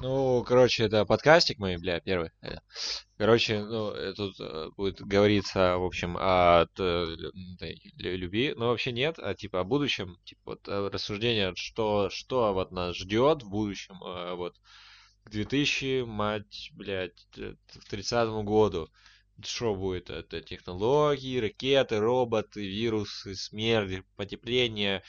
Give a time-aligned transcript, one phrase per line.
[0.00, 2.30] Ну, короче, это подкастик мой, бля, первый.
[2.42, 2.58] Э,
[3.16, 6.66] короче, ну, э, тут э, будет говориться, в общем, о
[7.96, 8.52] любви.
[8.56, 10.18] Но вообще нет, а типа о будущем.
[10.24, 13.98] Типа вот рассуждение, что, что вот нас ждет в будущем,
[14.36, 14.54] вот,
[15.24, 18.90] к 2000, мать, блядь, к 30 году.
[19.42, 20.10] Что будет?
[20.10, 25.02] Это технологии, ракеты, роботы, вирусы, смерть, потепление,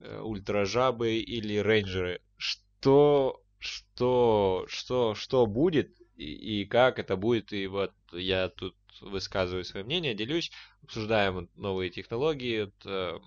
[0.00, 2.20] ультражабы или рейнджеры.
[2.36, 7.52] Что что, что, что будет и, и как это будет.
[7.52, 10.50] И вот я тут высказываю свое мнение, делюсь,
[10.82, 12.68] обсуждаем новые технологии.
[12.68, 13.20] Это...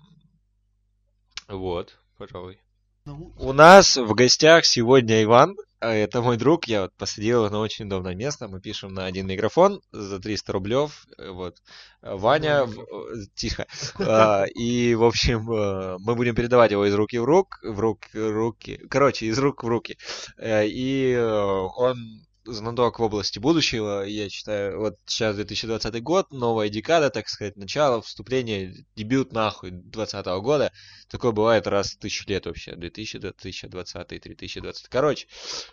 [1.48, 2.60] Вот, пожалуй.
[3.06, 5.56] Ну, У нас в гостях сегодня Иван.
[5.80, 8.48] А это мой друг, я вот посадил его на очень удобное место.
[8.48, 11.06] Мы пишем на один микрофон за 300 рублев.
[11.18, 11.56] Вот.
[12.02, 13.66] Ваня, э, тихо.
[13.98, 18.00] А, и, в общем, э, мы будем передавать его из руки в рук, в рук,
[18.12, 18.78] руки.
[18.90, 19.96] Короче, из рук в руки.
[20.36, 21.96] Э, и он
[22.44, 24.02] знаток в области будущего.
[24.02, 30.26] Я считаю, вот сейчас 2020 год, новая декада, так сказать, начало, вступление, дебют нахуй 2020
[30.42, 30.72] года.
[31.08, 32.74] Такое бывает раз в тысячу лет вообще.
[32.76, 34.88] 2020, 3020.
[34.88, 35.26] Короче,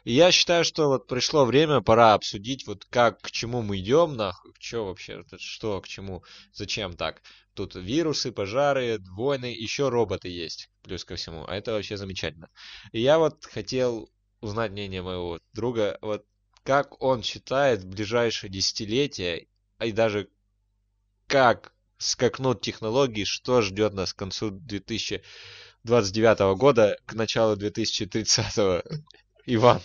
[0.04, 4.54] я считаю, что вот пришло время, пора обсудить, вот как, к чему мы идем, нахуй,
[4.60, 7.22] что вообще, что, к чему, зачем так.
[7.54, 11.46] Тут вирусы, пожары, войны, еще роботы есть, плюс ко всему.
[11.48, 12.50] А это вообще замечательно.
[12.92, 15.98] И я вот хотел узнать мнение моего друга.
[16.02, 16.24] Вот
[16.68, 19.48] как он считает в ближайшие десятилетия,
[19.80, 20.28] и даже
[21.26, 28.84] как скакнут технологии, что ждет нас к концу 2029 года, к началу 2030.
[29.46, 29.80] Иван.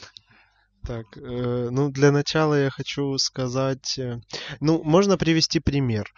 [0.85, 4.21] Так, э, ну для начала я хочу сказать, э,
[4.59, 6.13] ну можно привести пример.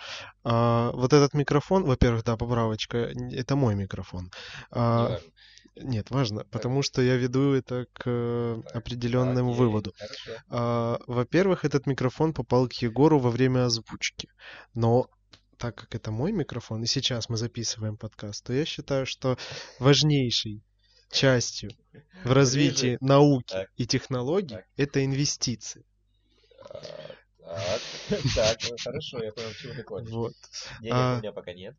[0.45, 4.31] Э, вот этот микрофон, во-первых, да, поправочка, это мой микрофон.
[4.71, 5.19] Э,
[5.77, 9.93] нет, важно, потому что я веду это к э, определенному выводу.
[10.49, 14.29] А, во-первых, этот микрофон попал к Егору во время озвучки.
[14.75, 15.11] Но
[15.59, 19.37] так как это мой микрофон, и сейчас мы записываем подкаст, то я считаю, что
[19.79, 20.63] важнейшей
[21.11, 21.71] частью
[22.25, 25.85] в развитии науки и технологий это инвестиции.
[27.47, 30.11] А, так, так, ну, хорошо, я понял, чего ты клонишь.
[30.11, 30.35] Вот.
[30.81, 31.77] Денег а, у меня пока нет.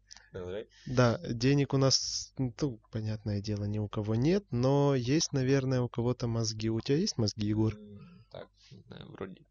[0.86, 5.90] Да, денег у нас, ну, понятное дело, ни у кого нет, но есть, наверное, у
[5.90, 6.70] кого-то мозги.
[6.70, 7.76] У тебя есть мозги, Егор?
[8.32, 8.48] Так,
[9.10, 9.42] вроде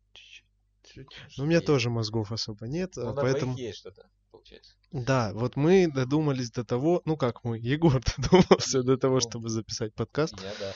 [1.37, 3.56] ну, у меня тоже мозгов особо нет, ну, поэтому...
[3.56, 4.75] есть что-то, получается.
[4.93, 9.49] Да, вот мы додумались до того, ну как мы, Егор додумался до того, ну, чтобы
[9.49, 10.34] записать подкаст.
[10.41, 10.75] Я, да.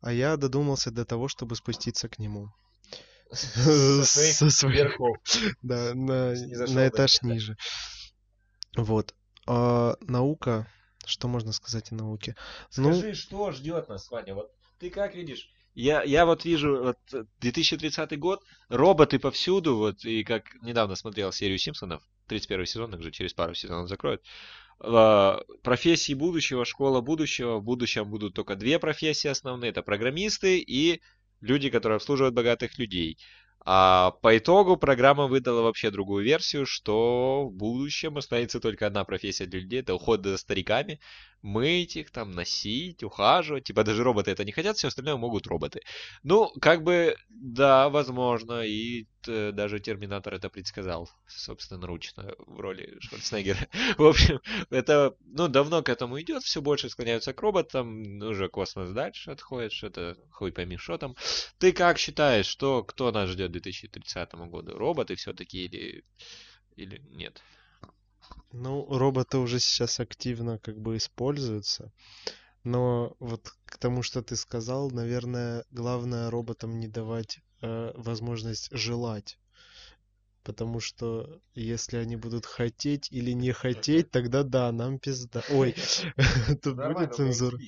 [0.00, 2.50] А я додумался до того, чтобы спуститься к нему.
[3.32, 4.04] Со
[4.50, 5.16] своих верхов.
[5.62, 7.56] Да, на этаж ниже.
[8.76, 9.14] Вот.
[9.46, 10.66] А наука,
[11.04, 12.36] что можно сказать о науке?
[12.76, 13.14] Ну Скажи, ну...
[13.14, 14.34] что ждет нас, Ваня?
[14.34, 15.50] Вот ты как видишь?
[15.74, 21.56] Я, я вот вижу, вот 2030 год, роботы повсюду, вот, и как недавно смотрел серию
[21.56, 24.22] Симпсонов, 31 сезон, их же через пару сезонов закроют,
[24.80, 31.00] а, профессии будущего, школа будущего, в будущем будут только две профессии основные, это программисты и
[31.40, 33.18] люди, которые обслуживают богатых людей.
[33.64, 39.46] А по итогу программа выдала вообще другую версию, что в будущем останется только одна профессия
[39.46, 41.00] для людей, это уход за стариками,
[41.42, 43.64] мыть их, там, носить, ухаживать.
[43.64, 45.80] Типа даже роботы это не хотят, все остальное могут роботы.
[46.24, 53.68] Ну, как бы, да, возможно, и даже Терминатор это предсказал, собственно, ручно в роли Шварценеггера.
[53.98, 54.40] В общем,
[54.70, 59.72] это, ну, давно к этому идет, все больше склоняются к роботам, уже космос дальше отходит,
[59.72, 61.16] что-то, хуй пойми, что там.
[61.58, 64.76] Ты как считаешь, что, кто нас ждет к 2030 году?
[64.76, 66.04] Роботы все-таки или,
[66.76, 67.42] или нет?
[68.52, 71.92] Ну, роботы уже сейчас активно как бы используются.
[72.64, 79.38] Но вот к тому, что ты сказал, наверное, главное роботам не давать э, возможность желать.
[80.44, 85.42] Потому что если они будут хотеть или не хотеть, тогда да, нам пизда.
[85.50, 85.76] Ой,
[86.62, 87.58] тут будет цензура.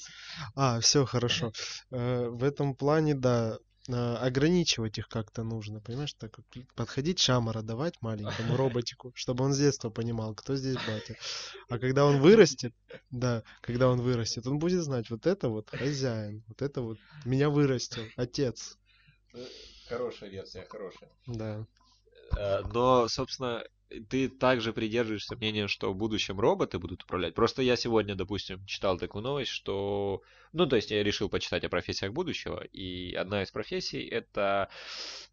[0.56, 1.52] А, все хорошо.
[1.90, 3.58] Э, в этом плане, да,
[3.90, 6.38] а, ограничивать их как-то нужно, понимаешь, так
[6.74, 11.16] подходить шамара давать маленькому роботику, чтобы он с детства понимал, кто здесь батя.
[11.68, 12.72] А когда он вырастет,
[13.10, 17.50] да, когда он вырастет, он будет знать, вот это вот хозяин, вот это вот меня
[17.50, 18.78] вырастил, отец.
[19.88, 21.10] Хорошая версия, хорошая.
[21.26, 21.66] Да.
[22.38, 23.64] Э, но, собственно,
[24.08, 27.34] ты также придерживаешься мнения, что в будущем роботы будут управлять.
[27.34, 30.22] Просто я сегодня, допустим, читал такую новость, что...
[30.52, 34.68] Ну, то есть я решил почитать о профессиях будущего, и одна из профессий— это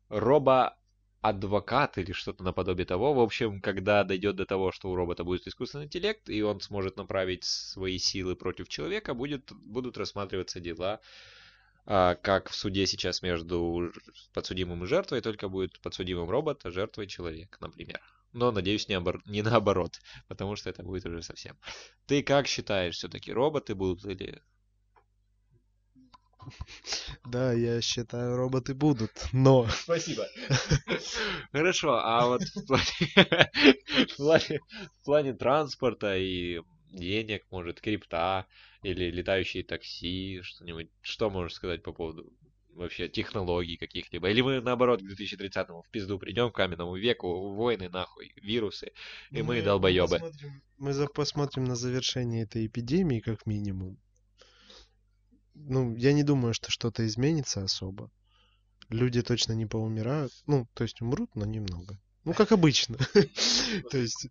[0.10, 0.78] робо
[1.22, 3.14] адвокат или что-то наподобие того.
[3.14, 6.98] В общем, когда дойдет до того, что у робота будет искусственный интеллект, и он сможет
[6.98, 11.00] направить свои силы против человека, будет, будут рассматриваться дела
[11.86, 13.92] как в суде сейчас между
[14.34, 18.00] подсудимым и жертвой, только будет подсудимым робот, а жертвой человек, например.
[18.34, 19.22] Но, надеюсь, не, обор...
[19.26, 21.58] не наоборот, потому что это будет уже совсем.
[22.06, 24.42] Ты как считаешь, все-таки роботы будут или
[27.26, 29.68] да, я считаю, роботы будут, но...
[29.70, 30.28] Спасибо.
[31.52, 32.86] Хорошо, а вот в плане,
[34.08, 34.60] в плане,
[35.02, 36.62] в плане транспорта и
[36.92, 38.46] денег, может, крипта
[38.84, 42.32] или летающие такси, что-нибудь, что можешь сказать по поводу
[42.74, 44.30] вообще технологий каких-либо?
[44.30, 48.92] Или мы, наоборот, к 2030-му в пизду придем, к каменному веку, войны нахуй, вирусы,
[49.32, 50.20] и мы, мы долбоебы.
[50.20, 53.98] Посмотрим, мы посмотрим на завершение этой эпидемии, как минимум
[55.54, 58.10] ну, я не думаю, что что-то изменится особо.
[58.90, 60.32] Люди точно не поумирают.
[60.48, 62.00] Ну, то есть умрут, но немного.
[62.24, 62.98] Ну, как обычно.
[63.92, 64.28] То есть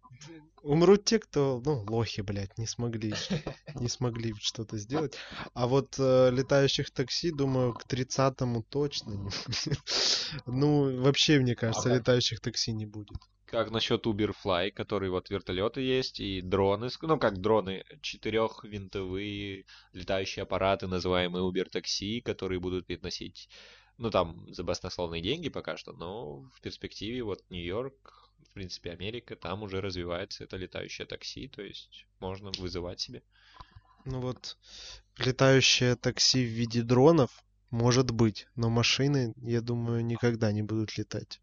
[0.62, 3.14] умрут те, кто, ну, лохи, блядь, не смогли,
[3.74, 5.16] не смогли что-то сделать.
[5.54, 9.30] А вот э, летающих такси, думаю, к 30-му точно.
[10.46, 13.18] Ну, вообще, мне кажется, летающих такси не будет.
[13.46, 20.86] Как насчет Uberfly, который вот вертолеты есть и дроны, ну как дроны, четырехвинтовые летающие аппараты,
[20.86, 23.48] называемые Uber такси, которые будут переносить,
[24.00, 29.36] ну там за баснословные деньги пока что, но в перспективе вот Нью-Йорк, в принципе Америка,
[29.36, 33.22] там уже развивается это летающее такси, то есть можно вызывать себе.
[34.06, 34.56] Ну вот
[35.18, 41.40] летающее такси в виде дронов может быть, но машины, я думаю, никогда не будут летать.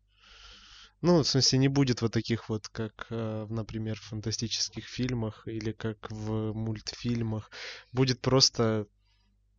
[1.02, 5.72] Ну, в смысле, не будет вот таких вот, как, э, например, в фантастических фильмах или
[5.72, 7.52] как в мультфильмах.
[7.92, 8.88] Будет просто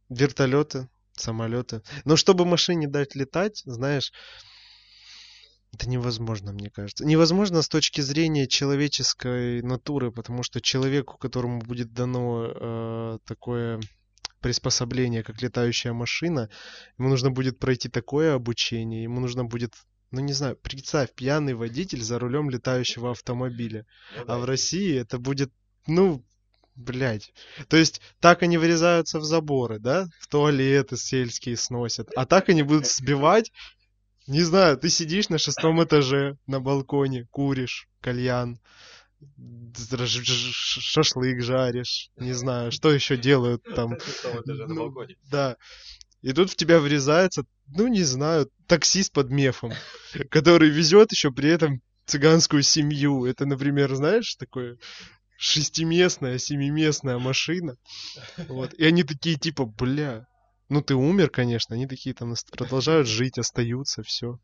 [0.09, 0.89] вертолеты,
[1.21, 1.83] самолеты.
[2.05, 4.13] Но чтобы машине дать летать, знаешь,
[5.73, 7.05] это невозможно, мне кажется.
[7.05, 13.81] Невозможно с точки зрения человеческой натуры, потому что человеку, которому будет дано э, такое
[14.41, 16.49] приспособление, как летающая машина,
[16.97, 19.75] ему нужно будет пройти такое обучение, ему нужно будет
[20.11, 23.85] ну не знаю, представь, пьяный водитель за рулем летающего автомобиля.
[24.17, 25.53] Ну, да, а в России это будет,
[25.87, 26.25] ну,
[26.79, 27.33] блядь.
[27.69, 30.09] То есть так они вырезаются в заборы, да?
[30.21, 32.09] В туалеты сельские сносят.
[32.17, 33.53] А так они будут сбивать.
[34.27, 38.61] Не знаю, ты сидишь на шестом этаже на балконе, куришь кальян,
[39.75, 43.97] шашлык жаришь, не знаю, что еще делают там.
[44.45, 44.95] Ну,
[45.31, 45.57] да.
[46.21, 49.73] И тут в тебя врезается, ну не знаю, таксист под мефом,
[50.31, 53.25] который везет еще при этом цыганскую семью.
[53.25, 54.79] Это, например, знаешь, такое
[55.39, 57.77] шестиместная, семиместная машина.
[58.49, 58.75] Вот.
[58.75, 60.27] И они такие типа, бля,
[60.69, 61.75] ну ты умер, конечно.
[61.75, 64.39] Они такие там продолжают жить, остаются, все.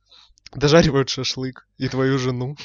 [0.54, 2.56] Дожаривают шашлык и твою жену.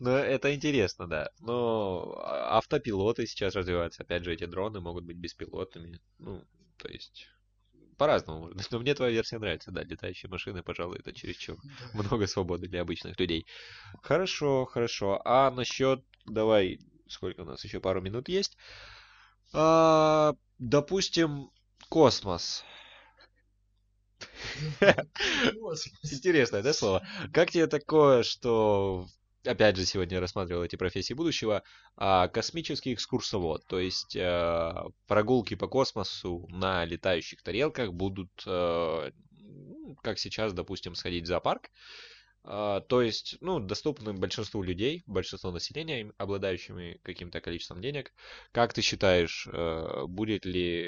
[0.00, 1.28] Ну, это интересно, да.
[1.38, 4.02] Но автопилоты сейчас развиваются.
[4.02, 6.00] Опять же, эти дроны могут быть беспилотными.
[6.18, 6.42] Ну,
[6.78, 7.28] то есть
[7.96, 8.60] по-разному можно.
[8.72, 11.58] Но мне твоя версия нравится, да, летающие машины, пожалуй, это чересчур
[11.92, 13.46] много свободы для обычных людей.
[14.02, 15.22] Хорошо, хорошо.
[15.24, 18.56] А насчет, давай, сколько у нас еще пару минут есть.
[19.52, 21.50] А, допустим,
[21.88, 22.64] космос.
[24.80, 27.06] Интересное, да, слово?
[27.32, 29.06] Как тебе такое, что
[29.46, 31.62] опять же, сегодня рассматривал эти профессии будущего,
[31.96, 39.10] а, космический экскурсовод, то есть а, прогулки по космосу на летающих тарелках будут, а,
[40.02, 41.70] как сейчас, допустим, сходить в зоопарк,
[42.44, 48.12] то есть, ну, доступны большинству людей, большинству населения, обладающими каким-то количеством денег.
[48.52, 50.82] Как ты считаешь, а, будет ли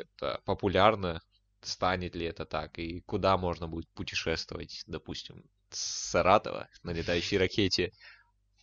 [0.00, 1.20] это популярно,
[1.62, 7.92] станет ли это так, и куда можно будет путешествовать, допустим, Саратова на летающей ракете,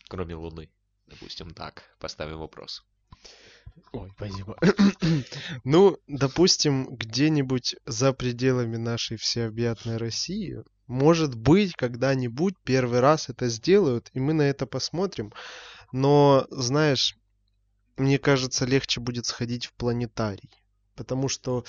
[0.08, 0.72] кроме Луны.
[1.08, 1.84] Допустим, так.
[2.00, 2.84] Поставим вопрос.
[3.92, 4.58] Ой, спасибо.
[5.64, 14.10] ну, допустим, где-нибудь за пределами нашей всеобъятной России, может быть, когда-нибудь первый раз это сделают,
[14.14, 15.34] и мы на это посмотрим.
[15.92, 17.18] Но, знаешь,
[17.98, 20.52] мне кажется, легче будет сходить в планетарий.
[20.96, 21.66] Потому что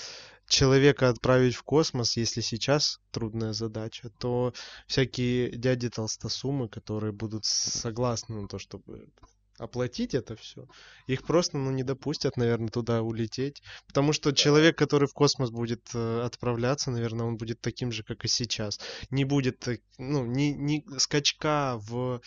[0.47, 4.53] человека отправить в космос, если сейчас трудная задача, то
[4.87, 9.09] всякие дяди толстосумы, которые будут согласны на то, чтобы
[9.57, 10.67] оплатить это все,
[11.07, 13.61] их просто ну, не допустят, наверное, туда улететь.
[13.87, 18.25] Потому что человек, который в космос будет э, отправляться, наверное, он будет таким же, как
[18.25, 18.79] и сейчас.
[19.09, 22.21] Не будет, ну, ни, ни скачка в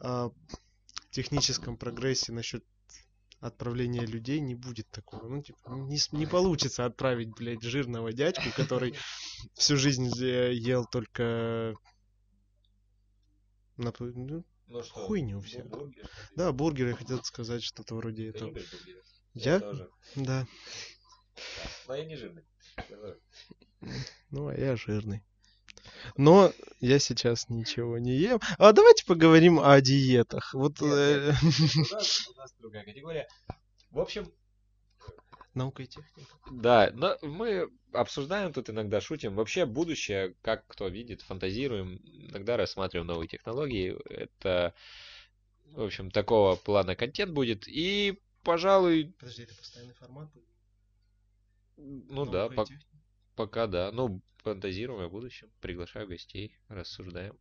[0.00, 0.30] э,
[1.10, 2.64] техническом прогрессе насчет
[3.40, 5.28] отправления людей не будет такого.
[5.28, 8.94] Ну, типа, не, не получится отправить, блядь, жирного дядьку, который
[9.54, 11.74] всю жизнь ел только
[13.76, 15.62] ну, ну, что, хуйню все.
[15.62, 18.56] Бургер, да, бургеры, я хотел сказать что-то вроде этого.
[19.34, 19.54] Я?
[19.54, 19.60] я?
[19.60, 19.90] Тоже.
[20.16, 20.46] Да.
[21.88, 22.44] Но я не жирный.
[24.30, 25.22] Ну, а я жирный.
[26.16, 28.40] Но я сейчас ничего не ем.
[28.58, 30.54] А давайте поговорим о диетах.
[30.54, 31.76] Вот Нет, э, нет.
[31.92, 33.28] У нас, у нас другая категория.
[33.90, 34.32] В общем,
[35.54, 36.20] наука и техника.
[36.50, 39.34] да, но мы обсуждаем тут иногда, шутим.
[39.34, 43.96] Вообще будущее, как кто видит, фантазируем, иногда рассматриваем новые технологии.
[44.10, 44.74] Это,
[45.66, 47.66] в общем, такого плана контент будет.
[47.68, 50.30] И, пожалуй, Подожди, это постоянный формат?
[50.32, 50.44] будет?
[51.76, 52.96] ну да, Наука пок- техника?
[53.36, 53.90] пока да.
[53.92, 57.38] Ну, фантазируем о будущем, приглашаю гостей, рассуждаем.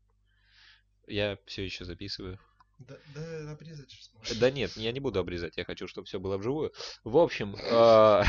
[1.08, 2.40] Я все еще записываю.
[2.80, 4.38] Да, да обрезать же сможешь.
[4.38, 6.72] Да нет, я не буду обрезать, я хочу, чтобы все было вживую.
[7.04, 8.24] В общем, а,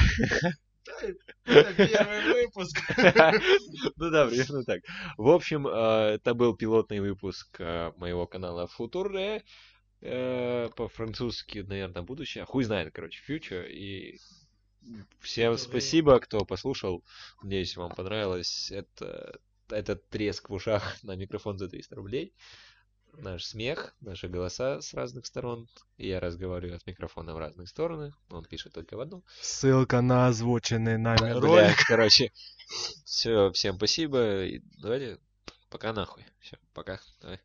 [1.44, 2.76] первый выпуск.
[3.96, 4.82] ну да, примерно так.
[5.16, 9.42] В общем, э, это был пилотный выпуск э, моего канала Future.
[10.00, 12.44] э, По-французски, наверное, будущее.
[12.44, 13.68] Хуй знает, короче, future.
[13.68, 14.18] И
[15.20, 17.02] всем спасибо, кто послушал.
[17.42, 18.70] Надеюсь, вам понравилось.
[18.70, 19.38] Это
[19.70, 22.34] этот треск в ушах на микрофон за 300 рублей.
[23.18, 25.68] Наш смех, наши голоса с разных сторон.
[25.98, 28.12] Я разговариваю от микрофона в разные стороны.
[28.30, 29.22] Он пишет только в одну.
[29.40, 31.86] Ссылка на озвученный нами Бля, ролик.
[31.86, 32.32] короче.
[33.04, 34.44] Все, всем спасибо.
[34.44, 35.18] И давайте
[35.70, 36.24] пока нахуй.
[36.40, 37.00] Все, пока.
[37.20, 37.40] Давай.